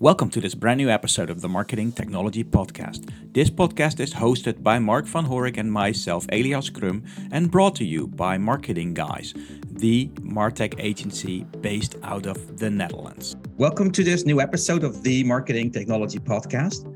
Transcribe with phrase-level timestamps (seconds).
[0.00, 3.10] Welcome to this brand new episode of the Marketing Technology Podcast.
[3.32, 7.84] This podcast is hosted by Mark van Horik and myself, Elias Krum, and brought to
[7.84, 9.34] you by Marketing Guys,
[9.68, 13.34] the Martech agency based out of the Netherlands.
[13.56, 16.86] Welcome to this new episode of the Marketing Technology Podcast.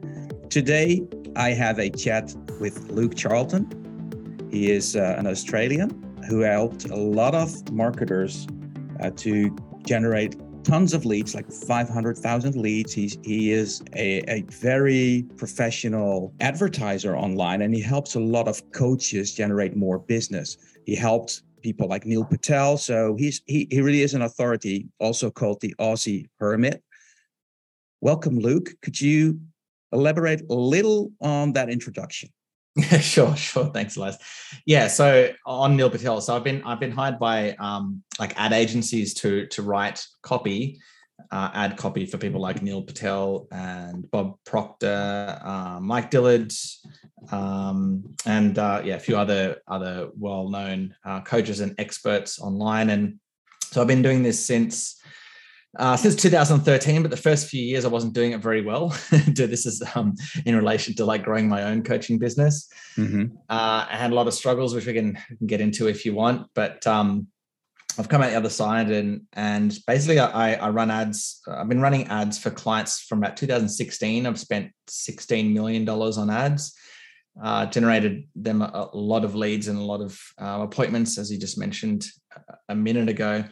[0.49, 1.03] Today,
[1.35, 3.67] I have a chat with Luke Charlton.
[4.49, 5.91] He is uh, an Australian
[6.29, 8.47] who helped a lot of marketers
[9.01, 12.93] uh, to generate tons of leads, like 500,000 leads.
[12.93, 18.71] He's, he is a, a very professional advertiser online and he helps a lot of
[18.73, 20.57] coaches generate more business.
[20.87, 22.77] He helped people like Neil Patel.
[22.77, 26.83] So he's he, he really is an authority, also called the Aussie Hermit.
[28.01, 28.71] Welcome, Luke.
[28.83, 29.41] Could you
[29.93, 32.31] elaborate a little on that introduction?
[32.75, 33.67] Yeah, sure, sure.
[33.67, 34.17] Thanks, Elias.
[34.65, 38.53] Yeah, so on Neil Patel, so I've been I've been hired by um, like ad
[38.53, 40.81] agencies to to write copy,
[41.31, 46.53] uh, ad copy for people like Neil Patel and Bob Proctor, uh, Mike Dillard,
[47.31, 52.89] um, and uh, yeah, a few other other well known uh, coaches and experts online.
[52.91, 53.19] And
[53.65, 54.99] so I've been doing this since
[55.79, 58.89] uh, since 2013, but the first few years I wasn't doing it very well.
[59.27, 62.69] this is um, in relation to like growing my own coaching business.
[62.97, 63.37] Mm-hmm.
[63.49, 66.47] Uh, I had a lot of struggles, which we can, get into if you want.
[66.55, 67.27] But um,
[67.99, 71.41] I've come out the other side, and and basically I, I run ads.
[71.49, 74.27] I've been running ads for clients from about 2016.
[74.27, 76.75] I've spent 16 million dollars on ads.
[77.43, 81.33] Uh, generated them a, a, lot of leads and a lot of uh, appointments, as
[81.33, 82.05] you just mentioned
[82.69, 83.43] a minute ago.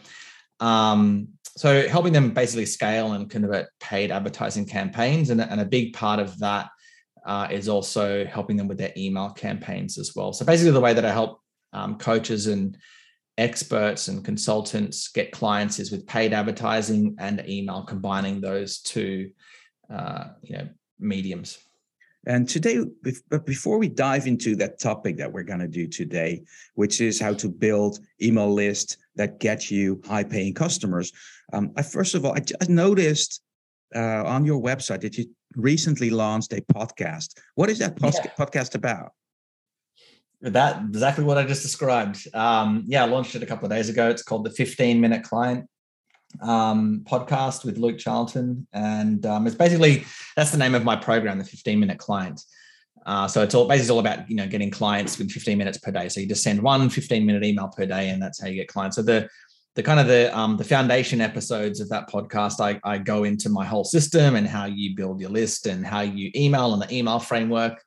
[0.60, 5.94] Um, so helping them basically scale and convert paid advertising campaigns and, and a big
[5.94, 6.68] part of that
[7.26, 10.32] uh, is also helping them with their email campaigns as well.
[10.32, 11.40] So basically the way that i help
[11.72, 12.76] um, coaches and
[13.38, 19.30] experts and consultants get clients is with paid advertising and email combining those two
[19.92, 21.58] uh, you know mediums.
[22.26, 22.84] And today,
[23.30, 26.42] but before we dive into that topic that we're going to do today,
[26.74, 31.12] which is how to build email list that get you high paying customers,
[31.52, 33.42] um, I first of all, I just noticed
[33.94, 35.26] uh, on your website that you
[35.56, 37.38] recently launched a podcast.
[37.54, 38.10] What is that yeah.
[38.38, 39.12] podcast about?
[40.40, 42.26] That exactly what I just described.
[42.34, 44.08] Um, yeah, I launched it a couple of days ago.
[44.08, 45.68] It's called the 15 Minute Client
[46.40, 50.04] um, podcast with Luke Charlton, and um, it's basically
[50.36, 52.40] that's the name of my program, the 15 Minute Client.
[53.06, 55.90] Uh, so it's all basically all about you know getting clients with 15 minutes per
[55.90, 56.08] day.
[56.08, 58.68] So you just send one 15 minute email per day, and that's how you get
[58.68, 58.96] clients.
[58.96, 59.28] So the
[59.76, 63.48] the kind of the um, the foundation episodes of that podcast, I, I go into
[63.48, 66.94] my whole system and how you build your list and how you email and the
[66.94, 67.82] email framework.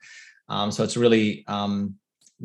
[0.49, 1.95] Um, so it's really um,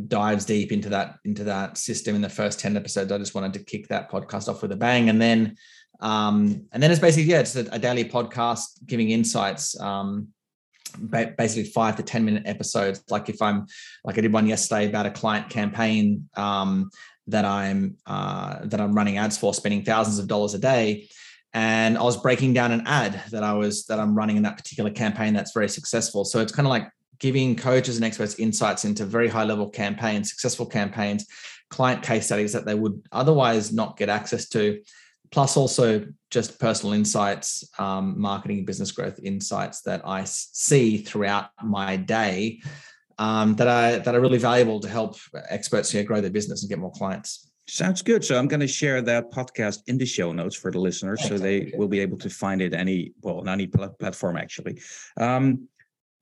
[0.06, 3.10] dives deep into that into that system in the first 10 episodes.
[3.10, 5.08] I just wanted to kick that podcast off with a bang.
[5.08, 5.56] And then
[6.00, 9.78] um, and then it's basically, yeah, it's a, a daily podcast giving insights.
[9.80, 10.28] Um,
[10.90, 13.02] basically five to 10 minute episodes.
[13.10, 13.66] Like if I'm
[14.04, 16.90] like I did one yesterday about a client campaign um,
[17.26, 21.08] that I'm uh, that I'm running ads for, spending thousands of dollars a day.
[21.54, 24.56] And I was breaking down an ad that I was that I'm running in that
[24.56, 26.24] particular campaign that's very successful.
[26.24, 30.30] So it's kind of like giving coaches and experts insights into very high level campaigns,
[30.30, 31.26] successful campaigns,
[31.70, 34.80] client case studies that they would otherwise not get access to,
[35.30, 41.50] plus also just personal insights, um, marketing and business growth insights that I see throughout
[41.62, 42.60] my day
[43.18, 45.16] um, that are that are really valuable to help
[45.48, 47.50] experts here grow their business and get more clients.
[47.66, 48.24] Sounds good.
[48.24, 51.36] So I'm going to share that podcast in the show notes for the listeners, so
[51.36, 54.80] they will be able to find it any well on any pl- platform actually.
[55.18, 55.68] Um,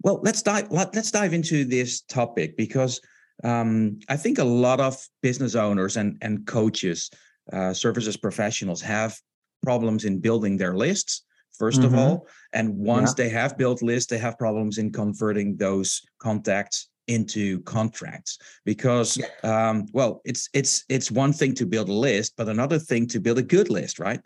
[0.03, 3.00] well, let's dive let's dive into this topic because
[3.44, 7.11] um, I think a lot of business owners and and coaches,
[7.52, 9.18] uh, services professionals have
[9.62, 11.22] problems in building their lists
[11.60, 11.84] 1st mm-hmm.
[11.84, 12.26] of all.
[12.52, 13.24] And once yeah.
[13.24, 19.28] they have built lists, they have problems in converting those contacts into contracts because yeah.
[19.68, 23.20] um, well it's it's it's one thing to build a list but another thing to
[23.20, 24.20] build a good list right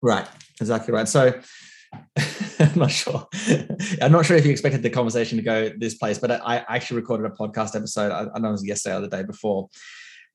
[0.00, 0.28] right
[0.60, 1.32] exactly right so
[2.60, 3.26] i'm not sure
[4.00, 6.76] i'm not sure if you expected the conversation to go this place but i, I
[6.76, 9.68] actually recorded a podcast episode I, I know it was yesterday or the day before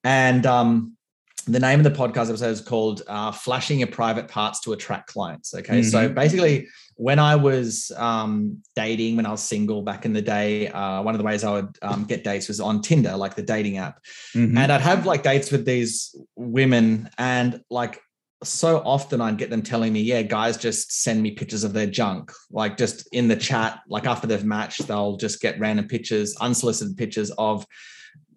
[0.04, 0.98] and um
[1.46, 5.08] the name of the podcast episode is called uh, flashing your private parts to attract
[5.08, 5.90] clients okay mm-hmm.
[5.90, 10.68] so basically when i was um, dating when i was single back in the day
[10.70, 13.44] uh, one of the ways i would um, get dates was on tinder like the
[13.44, 14.00] dating app
[14.34, 14.58] mm-hmm.
[14.58, 18.02] and i'd have like dates with these women and like
[18.44, 21.88] so often I'd get them telling me, yeah, guys just send me pictures of their
[21.88, 26.36] junk, like just in the chat, like after they've matched, they'll just get random pictures,
[26.38, 27.66] unsolicited pictures of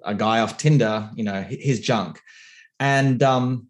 [0.04, 2.20] a guy off Tinder, you know, his junk.
[2.80, 3.68] And um,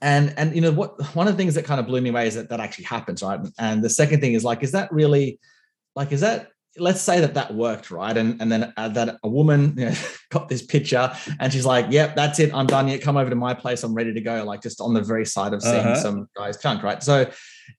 [0.00, 2.26] and and you know what one of the things that kind of blew me away
[2.26, 3.40] is that that actually happens right?
[3.58, 5.40] And the second thing is like is that really
[5.96, 6.48] like is that
[6.78, 8.16] let's say that that worked right?
[8.16, 9.94] And and then uh, that a woman you know,
[10.30, 12.54] got this picture and she's like yep that's it.
[12.54, 12.88] I'm done.
[12.88, 13.82] Yet come over to my place.
[13.82, 14.44] I'm ready to go.
[14.44, 15.96] Like just on the very side of seeing uh-huh.
[15.96, 17.02] some guy's junk right?
[17.02, 17.30] So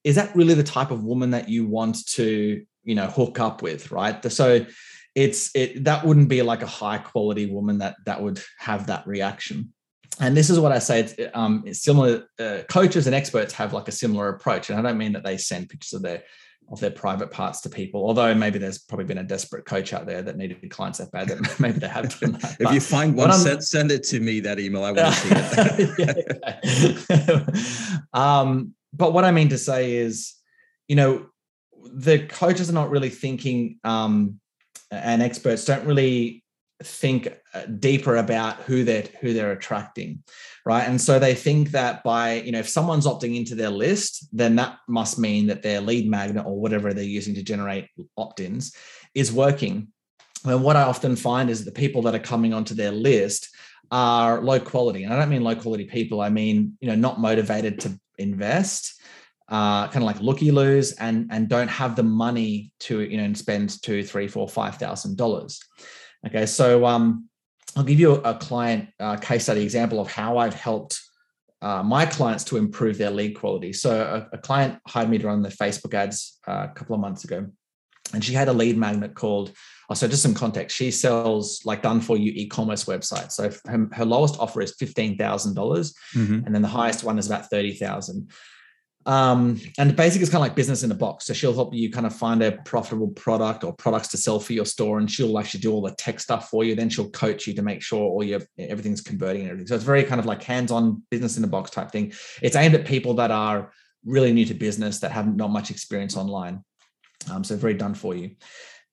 [0.03, 3.61] is that really the type of woman that you want to you know hook up
[3.61, 4.31] with right?
[4.31, 4.65] So
[5.15, 9.07] it's it that wouldn't be like a high quality woman that that would have that
[9.07, 9.73] reaction
[10.19, 11.01] and this is what I say.
[11.01, 12.27] It's, um, it's similar.
[12.39, 15.37] Uh, coaches and experts have like a similar approach, and I don't mean that they
[15.37, 16.23] send pictures of their
[16.71, 18.05] of their private parts to people.
[18.05, 21.27] Although maybe there's probably been a desperate coach out there that needed clients that bad
[21.29, 22.57] that maybe they have done that.
[22.59, 24.39] if you find one, send, send it to me.
[24.39, 26.03] That email, I want to see
[27.53, 28.05] it.
[28.13, 30.35] um, but what I mean to say is,
[30.87, 31.25] you know,
[31.91, 34.39] the coaches are not really thinking, um,
[34.91, 36.42] and experts don't really
[36.85, 40.23] think uh, deeper about who they're who they're attracting
[40.65, 40.87] right?
[40.87, 44.55] And so they think that by you know if someone's opting into their list then
[44.55, 47.87] that must mean that their lead magnet or whatever they're using to generate
[48.17, 48.75] opt-ins
[49.13, 49.89] is working.
[50.45, 53.49] And what i often find is the people that are coming onto their list
[53.91, 55.03] are low quality.
[55.03, 59.01] And i don't mean low quality people i mean you know not motivated to invest
[59.49, 63.33] uh, kind of like looky loos and and don't have the money to you know
[63.33, 65.59] spend two three four five thousand dollars
[66.25, 67.27] Okay, so um,
[67.75, 71.01] I'll give you a client uh, case study example of how I've helped
[71.61, 73.73] uh, my clients to improve their lead quality.
[73.73, 73.89] So
[74.31, 77.23] a, a client hired me to run the Facebook ads uh, a couple of months
[77.23, 77.47] ago,
[78.13, 79.51] and she had a lead magnet called.
[79.89, 80.77] Oh, so just some context.
[80.77, 83.33] She sells like done for you e-commerce websites.
[83.33, 86.45] So her, her lowest offer is fifteen thousand dollars, mm-hmm.
[86.45, 88.31] and then the highest one is about thirty thousand.
[89.05, 91.25] Um, and basically, it's kind of like business in a box.
[91.25, 94.53] So she'll help you kind of find a profitable product or products to sell for
[94.53, 96.75] your store, and she'll actually do all the tech stuff for you.
[96.75, 99.67] Then she'll coach you to make sure all your everything's converting and everything.
[99.67, 102.13] So it's very kind of like hands-on business in a box type thing.
[102.41, 103.71] It's aimed at people that are
[104.05, 106.63] really new to business that have not much experience online.
[107.31, 108.35] Um, so very done for you.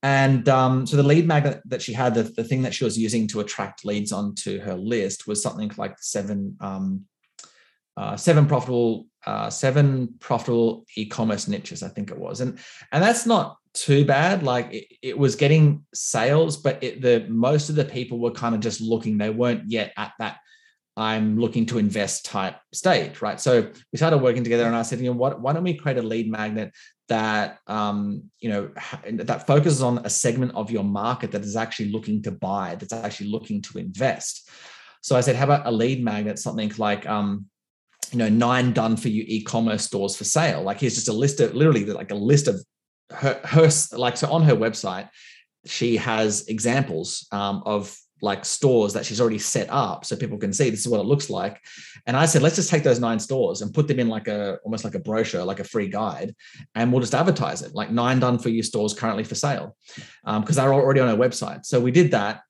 [0.02, 2.98] And um, so the lead magnet that she had, the, the thing that she was
[2.98, 7.04] using to attract leads onto her list was something like seven um,
[8.00, 12.58] uh, seven profitable uh, seven profitable e-commerce niches, I think it was, and
[12.92, 14.42] and that's not too bad.
[14.42, 18.54] Like it, it was getting sales, but it, the most of the people were kind
[18.54, 19.18] of just looking.
[19.18, 20.38] They weren't yet at that
[20.96, 23.40] I'm looking to invest type stage, right?
[23.40, 25.40] So we started working together, and I said, you know, what?
[25.40, 26.72] Why don't we create a lead magnet
[27.08, 28.70] that um, you know
[29.24, 32.92] that focuses on a segment of your market that is actually looking to buy, that's
[32.92, 34.48] actually looking to invest.
[35.02, 37.46] So I said, how about a lead magnet, something like um,
[38.12, 40.62] you know nine done for you e-commerce stores for sale.
[40.62, 42.64] Like here's just a list of literally like a list of
[43.10, 45.08] her, her like so on her website
[45.66, 50.52] she has examples um, of like stores that she's already set up so people can
[50.52, 51.58] see this is what it looks like.
[52.06, 54.58] And i said let's just take those nine stores and put them in like a
[54.64, 56.34] almost like a brochure like a free guide
[56.74, 57.74] and we'll just advertise it.
[57.74, 59.76] Like nine done for you stores currently for sale
[60.24, 61.64] because um, they're already on our website.
[61.64, 62.42] So we did that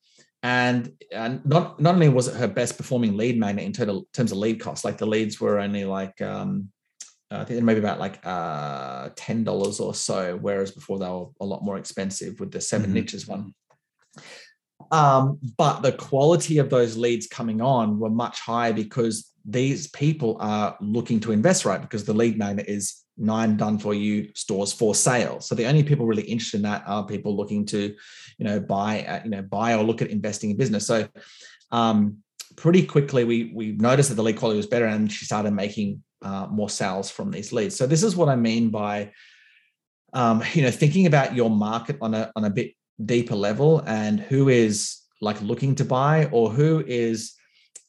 [0.43, 4.33] and, and not not only was it her best performing lead magnet in total, terms
[4.33, 6.71] of lead costs, like the leads were only like um,
[7.31, 11.45] I think maybe about like uh, ten dollars or so, whereas before they were a
[11.45, 12.95] lot more expensive with the 7 mm-hmm.
[12.95, 13.55] niches one.
[14.91, 20.37] Um, but the quality of those leads coming on were much higher because these people
[20.41, 21.81] are looking to invest, right?
[21.81, 25.41] Because the lead magnet is nine done for you stores for sale.
[25.41, 27.95] So the only people really interested in that are people looking to,
[28.39, 30.87] you know, buy, uh, you know, buy or look at investing in business.
[30.87, 31.09] So
[31.71, 32.19] um,
[32.57, 36.03] pretty quickly we we noticed that the lead quality was better, and she started making
[36.23, 37.77] uh, more sales from these leads.
[37.77, 39.13] So this is what I mean by,
[40.13, 42.73] um, you know, thinking about your market on a on a bit
[43.05, 47.35] deeper level and who is like looking to buy or who is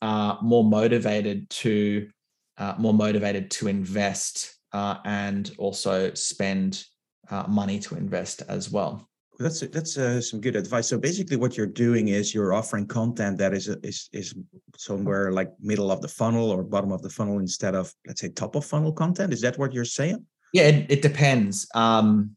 [0.02, 2.10] uh, more motivated to
[2.58, 6.86] uh, more motivated to invest uh, and also spend
[7.30, 9.08] uh, money to invest as well.
[9.40, 10.88] That's that's uh, some good advice.
[10.88, 14.36] So basically, what you're doing is you're offering content that is is is
[14.78, 18.30] somewhere like middle of the funnel or bottom of the funnel instead of let's say
[18.30, 19.34] top of funnel content.
[19.34, 20.24] Is that what you're saying?
[20.54, 21.68] Yeah, it, it depends.
[21.74, 22.36] Um,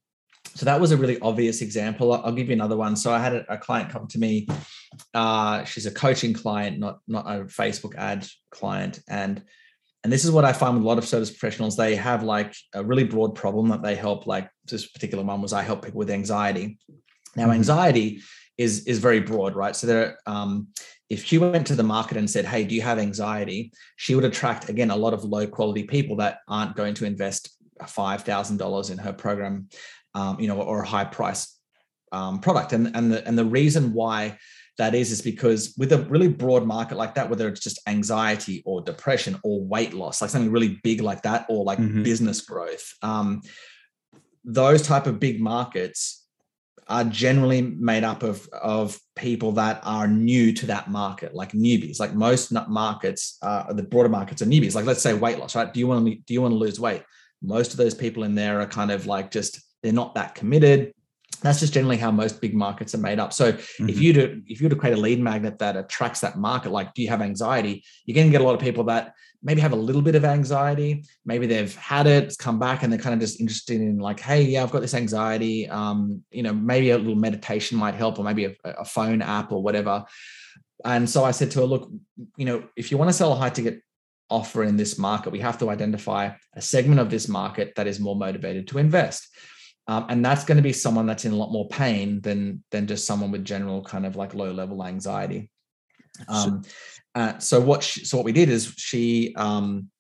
[0.55, 2.13] so that was a really obvious example.
[2.13, 2.97] I'll give you another one.
[2.97, 4.47] So I had a, a client come to me.
[5.13, 9.43] Uh, she's a coaching client, not not a Facebook ad client, and
[10.05, 11.77] and this is what I find with a lot of service professionals.
[11.77, 14.27] They have like a really broad problem that they help.
[14.27, 16.79] Like this particular one was I help people with anxiety.
[17.35, 17.53] Now, mm-hmm.
[17.53, 18.21] anxiety
[18.57, 19.75] is is very broad, right?
[19.75, 20.69] So there, um,
[21.11, 24.25] if she went to the market and said, "Hey, do you have anxiety?" She would
[24.25, 27.51] attract again a lot of low quality people that aren't going to invest
[27.87, 29.69] five thousand dollars in her program,
[30.15, 31.59] um, you know, or a high price
[32.13, 32.73] um, product.
[32.73, 34.39] And and the and the reason why
[34.79, 38.61] that is is because with a really broad market like that whether it's just anxiety
[38.67, 42.03] or depression or weight loss like something really big like that or like mm-hmm.
[42.03, 43.41] business growth um,
[44.45, 46.25] those type of big markets
[46.89, 51.99] are generally made up of of people that are new to that market, like newbies.
[51.99, 54.75] Like most markets, uh, the broader markets are newbies.
[54.75, 55.73] Like let's say weight loss, right?
[55.73, 57.03] Do you want to do you want to lose weight?
[57.43, 60.93] Most of those people in there are kind of like just they're not that committed
[61.45, 63.33] that's just generally how most big markets are made up.
[63.33, 63.89] So mm-hmm.
[63.91, 66.73] if you do if you were to create a lead magnet that attracts that market,
[66.73, 67.85] like do you have anxiety?
[68.07, 69.13] You're going to get a lot of people that
[69.43, 71.05] maybe have a little bit of anxiety.
[71.27, 74.21] Maybe they've had it, it's come back, and they're kind of just interested in like,
[74.21, 75.69] hey, yeah, I've got this anxiety.
[75.69, 79.53] Um, you know, maybe a little meditation might help, or maybe a, a phone app
[79.53, 80.07] or whatever.
[80.83, 81.91] And so I said to her, look,
[82.39, 83.83] you know, if you want to sell a high ticket
[84.31, 88.01] offer in this market, we have to identify a segment of this market that is
[88.01, 89.29] more motivated to invest.
[89.87, 92.87] Um, and that's going to be someone that's in a lot more pain than than
[92.87, 95.51] just someone with general kind of like low level anxiety.
[96.29, 96.63] Um,
[97.15, 99.91] uh, so what she, so what we did is she um,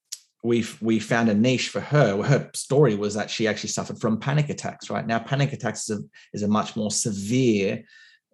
[0.42, 2.22] we we found a niche for her.
[2.22, 4.90] Her story was that she actually suffered from panic attacks.
[4.90, 7.84] Right now, panic attacks is a, is a much more severe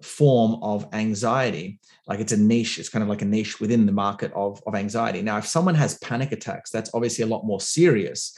[0.03, 1.79] form of anxiety.
[2.07, 2.79] Like it's a niche.
[2.79, 5.23] It's kind of like a niche within the market of of anxiety.
[5.23, 8.37] Now, if someone has panic attacks, that's obviously a lot more serious.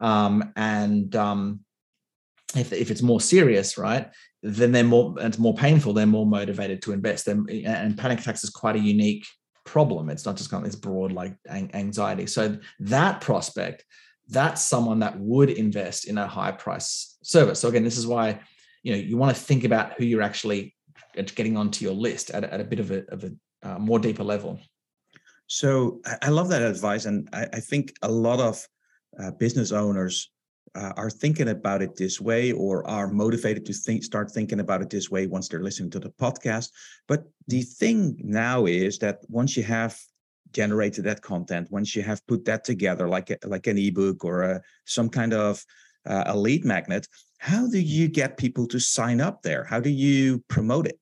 [0.00, 1.60] Um, and um,
[2.56, 4.10] if, if it's more serious, right,
[4.42, 5.92] then they're more it's more painful.
[5.92, 7.28] They're more motivated to invest.
[7.28, 9.26] And panic attacks is quite a unique
[9.64, 10.08] problem.
[10.08, 12.26] It's not just kind of this broad like anxiety.
[12.26, 13.84] So that prospect,
[14.28, 17.60] that's someone that would invest in a high price service.
[17.60, 18.40] So again, this is why
[18.82, 20.74] you know you want to think about who you're actually
[21.14, 24.24] getting onto your list at, at a bit of a, of a uh, more deeper
[24.24, 24.60] level.
[25.48, 28.64] So I love that advice, and I, I think a lot of
[29.20, 30.30] uh, business owners
[30.78, 34.80] uh, are thinking about it this way or are motivated to think start thinking about
[34.80, 36.70] it this way once they're listening to the podcast
[37.08, 39.98] but the thing now is that once you have
[40.52, 44.42] generated that content once you have put that together like a, like an ebook or
[44.42, 45.64] a, some kind of
[46.06, 47.08] uh, a lead magnet
[47.38, 50.98] how do you get people to sign up there how do you promote it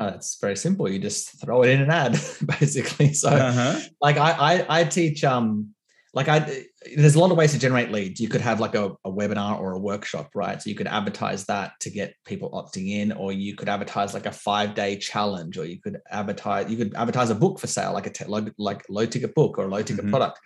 [0.00, 0.88] uh, it's very simple.
[0.88, 2.12] You just throw it in an ad,
[2.60, 3.12] basically.
[3.14, 3.80] So, uh-huh.
[4.00, 5.74] like I, I, I teach um
[6.14, 6.64] like I
[6.96, 8.20] there's a lot of ways to generate leads.
[8.20, 10.60] You could have like a, a, webinar or a workshop, right?
[10.60, 14.26] So you could advertise that to get people opting in, or you could advertise like
[14.26, 17.92] a five day challenge, or you could advertise you could advertise a book for sale,
[17.92, 20.10] like a te- low, like low ticket book or a low ticket mm-hmm.
[20.10, 20.38] product.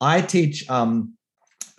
[0.00, 1.14] I teach um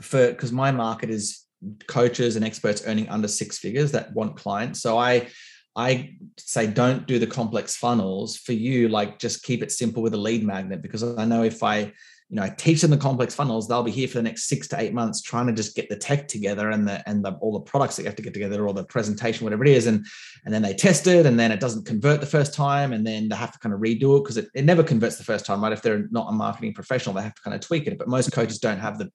[0.02, 1.46] for because my market is
[1.88, 4.82] coaches and experts earning under six figures that want clients.
[4.82, 5.30] So I
[5.76, 8.90] I say don't do the complex funnels for you.
[8.90, 11.94] Like just keep it simple with a lead magnet because I know if I
[12.32, 13.68] you know, I teach them the complex funnels.
[13.68, 15.98] They'll be here for the next six to eight months trying to just get the
[15.98, 18.66] tech together and the and the all the products that you have to get together
[18.66, 19.86] or the presentation, whatever it is.
[19.86, 20.06] And
[20.46, 22.94] and then they test it and then it doesn't convert the first time.
[22.94, 25.26] And then they have to kind of redo it because it, it never converts the
[25.26, 25.74] first time, right?
[25.74, 27.98] If they're not a marketing professional, they have to kind of tweak it.
[27.98, 29.12] But most coaches don't have the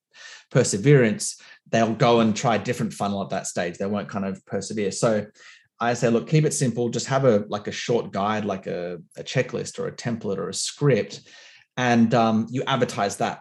[0.50, 1.40] perseverance.
[1.70, 3.78] They'll go and try a different funnel at that stage.
[3.78, 4.90] They won't kind of persevere.
[4.90, 5.24] So
[5.80, 6.90] I say, look, keep it simple.
[6.90, 10.50] Just have a like a short guide, like a, a checklist or a template or
[10.50, 11.22] a script
[11.76, 13.40] and um, you advertise that.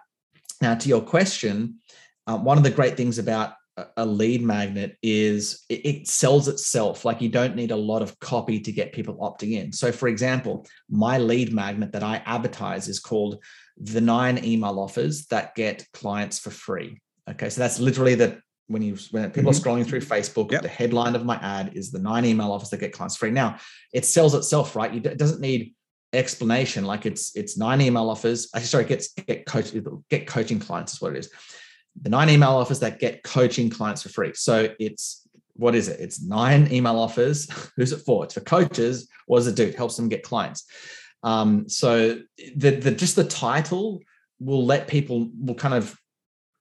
[0.62, 1.80] Now, to your question,
[2.28, 3.54] uh, one of the great things about
[3.98, 7.04] a lead magnet is it, sells itself.
[7.04, 9.74] Like you don't need a lot of copy to get people opting in.
[9.74, 13.44] So, for example, my lead magnet that I advertise is called
[13.78, 17.02] the nine email offers that get clients for free.
[17.30, 19.70] Okay, so that's literally the when you when people mm-hmm.
[19.70, 20.62] are scrolling through Facebook, yep.
[20.62, 23.32] the headline of my ad is the nine email offers that get clients free.
[23.32, 23.58] Now,
[23.94, 24.94] it sells itself, right?
[24.94, 25.76] it doesn't need
[26.14, 29.74] explanation like it's it's nine email offers actually sorry get get coach
[30.10, 31.30] get coaching clients is what it is.
[32.02, 34.34] The nine email offers that get coaching clients for free.
[34.34, 36.00] So it's what is it?
[36.00, 37.50] It's nine email offers.
[37.76, 38.26] Who's it for?
[38.26, 39.08] It's for coaches.
[39.28, 39.64] What does it do?
[39.64, 40.66] It helps them get clients.
[41.24, 42.20] Um, so
[42.56, 44.02] the, the just the title
[44.40, 45.98] will let people will kind of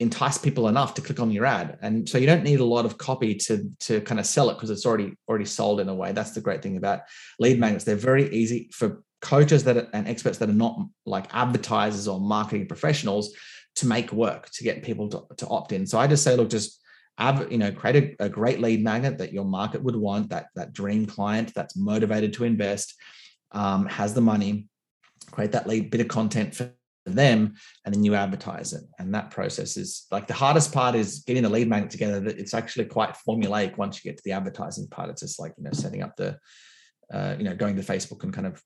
[0.01, 1.79] entice people enough to click on your ad.
[1.83, 4.55] And so you don't need a lot of copy to to kind of sell it
[4.55, 6.13] because it's already already sold in a way.
[6.13, 7.01] That's the great thing about
[7.39, 7.85] lead magnets.
[7.85, 12.21] They're very easy for coaches that are, and experts that are not like advertisers or
[12.21, 13.35] marketing professionals
[13.76, 15.87] to make work to get people to, to opt in.
[15.87, 16.81] So I just say, look, just
[17.16, 20.47] have, you know, create a, a, great lead magnet that your market would want, that
[20.54, 22.95] that dream client that's motivated to invest,
[23.52, 24.69] um, has the money,
[25.31, 26.73] create that lead bit of content for
[27.07, 27.54] them,
[27.85, 28.83] and then you advertise it.
[28.99, 32.21] And that process is like the hardest part is getting the lead magnet together.
[32.21, 35.11] That it's actually quite formulaic once you get to the advertising part.
[35.11, 36.38] It's just like you know setting up the,
[37.12, 38.61] uh, you know, going to Facebook and kind of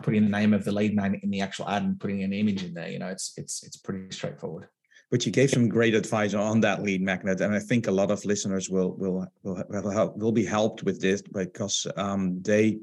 [0.00, 2.64] putting the name of the lead magnet in the actual ad and putting an image
[2.64, 2.88] in there.
[2.88, 4.68] You know, it's it's it's pretty straightforward.
[5.10, 8.10] But you gave some great advice on that lead magnet, and I think a lot
[8.10, 12.78] of listeners will will will will, help, will be helped with this because um, they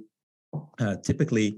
[0.79, 1.57] uh, typically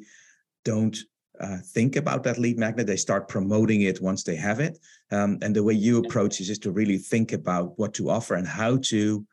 [0.63, 0.97] don't
[1.41, 2.87] uh, think about that lead magnet.
[2.87, 4.79] They start promoting it once they have it.
[5.11, 8.35] Um, and the way you approach is just to really think about what to offer
[8.35, 9.25] and how to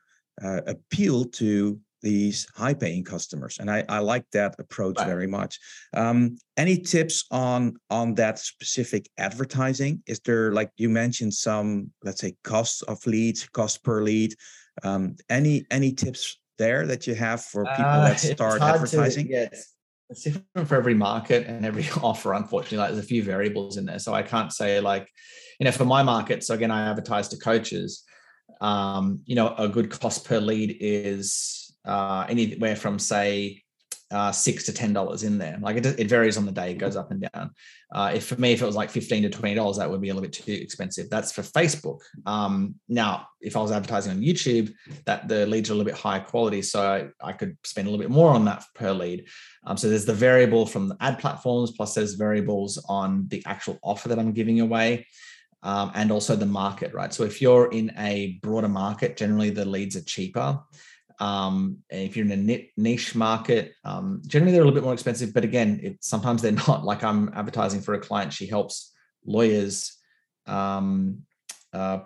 [0.43, 5.07] uh, appeal to these high paying customers and i, I like that approach right.
[5.07, 5.59] very much.
[5.95, 10.03] Um, any tips on on that specific advertising?
[10.07, 14.35] Is there like you mentioned some let's say costs of leads cost per lead
[14.83, 19.27] um, any any tips there that you have for people uh, that start advertising?
[19.27, 19.75] to, yes
[20.11, 23.85] it's different for every market and every offer unfortunately like there's a few variables in
[23.85, 25.09] there so i can't say like
[25.61, 28.05] you know for my market so again i advertise to coaches
[28.61, 33.63] um, you know a good cost per lead is uh, anywhere from say
[34.11, 35.59] uh, six to ten dollars in there.
[35.61, 37.51] Like it, it varies on the day; it goes up and down.
[37.93, 40.09] Uh, if for me, if it was like fifteen to twenty dollars, that would be
[40.09, 41.11] a little bit too expensive.
[41.11, 42.01] That's for Facebook.
[42.25, 44.73] Um, now, if I was advertising on YouTube,
[45.05, 47.91] that the leads are a little bit higher quality, so I, I could spend a
[47.91, 49.27] little bit more on that per lead.
[49.67, 53.79] Um, so there's the variable from the ad platforms, plus there's variables on the actual
[53.83, 55.07] offer that I'm giving away.
[55.65, 57.13] Um, and also the market, right?
[57.13, 60.61] So if you're in a broader market, generally the leads are cheaper.
[61.21, 65.35] Um, if you're in a niche market, um, generally they're a little bit more expensive.
[65.35, 66.85] But again, it, sometimes they're not.
[66.85, 68.93] Like I'm advertising for a client, she helps
[69.25, 69.97] lawyers
[70.47, 71.23] um,
[71.73, 72.01] uh,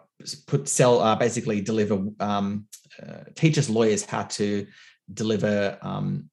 [0.47, 2.67] put sell uh, basically deliver um,
[3.03, 4.67] uh, teaches lawyers how to
[5.13, 6.31] deliver um,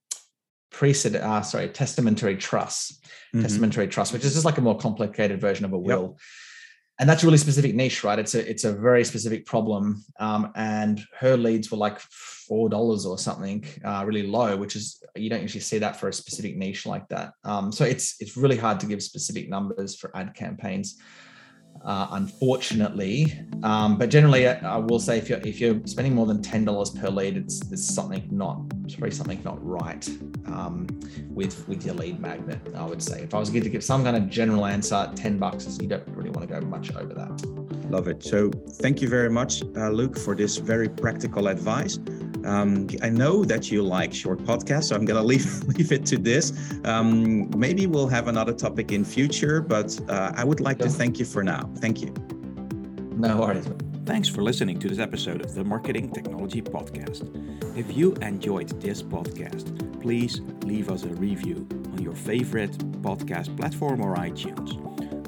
[0.70, 1.22] precedent.
[1.22, 3.42] Uh, sorry, testamentary trust, mm-hmm.
[3.42, 6.02] testamentary trust, which is just like a more complicated version of a will.
[6.02, 6.20] Yep
[7.00, 8.18] and that's a really specific niche, right?
[8.18, 10.04] It's a it's a very specific problem.
[10.20, 15.02] Um, and her leads were like four dollars or something, uh, really low, which is
[15.16, 17.32] you don't usually see that for a specific niche like that.
[17.42, 20.98] Um, so it's it's really hard to give specific numbers for ad campaigns
[21.84, 23.38] uh, unfortunately.
[23.62, 26.64] Um, but generally, I, I, will say if you're if you're spending more than ten
[26.64, 30.08] dollars per lead, it's there's something not it's probably something not right
[30.46, 30.86] um,
[31.28, 32.60] with with your lead magnet.
[32.74, 35.38] I would say if I was going to give some kind of general answer, ten
[35.38, 37.90] bucks is you don't really want to go much over that.
[37.90, 38.22] Love it.
[38.22, 38.50] So
[38.80, 41.98] thank you very much, uh, Luke, for this very practical advice.
[42.50, 46.04] Um, I know that you like short podcasts, so I'm going to leave leave it
[46.06, 46.52] to this.
[46.84, 51.20] Um, maybe we'll have another topic in future, but uh, I would like to thank
[51.20, 51.70] you for now.
[51.76, 52.12] Thank you.
[53.16, 53.68] No worries.
[54.04, 57.22] Thanks for listening to this episode of the Marketing Technology Podcast.
[57.76, 59.66] If you enjoyed this podcast,
[60.00, 64.70] please leave us a review on your favorite podcast platform or iTunes.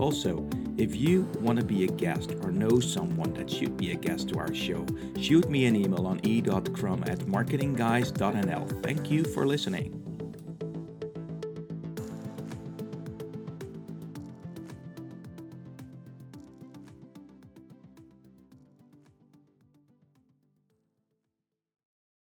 [0.01, 0.45] Also,
[0.79, 4.29] if you want to be a guest or know someone that should be a guest
[4.31, 4.87] to our show,
[5.19, 8.83] shoot me an email on e.crum at marketingguys.nl.
[8.83, 10.02] Thank you for listening.